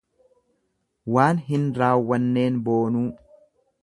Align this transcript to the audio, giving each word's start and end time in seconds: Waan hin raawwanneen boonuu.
Waan 1.17 1.43
hin 1.49 1.67
raawwanneen 1.81 2.57
boonuu. 2.71 3.05